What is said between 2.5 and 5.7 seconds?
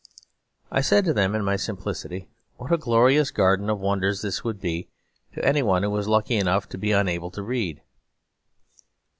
'What a glorious garden of wonders this would be, to any